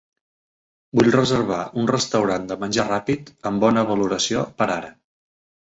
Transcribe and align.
Vull 0.99 1.11
reservar 1.15 1.59
un 1.83 1.91
restaurant 1.91 2.49
de 2.53 2.59
menjar 2.63 2.87
ràpid 2.89 3.31
amb 3.51 3.67
bona 3.67 3.87
valoració 3.93 4.51
per 4.63 4.73
ara. 4.81 4.91